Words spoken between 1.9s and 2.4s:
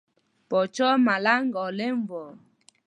وو.